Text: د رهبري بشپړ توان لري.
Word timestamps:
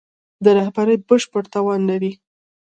د 0.43 0.45
رهبري 0.57 0.95
بشپړ 1.07 1.43
توان 1.53 1.81
لري. 1.89 2.11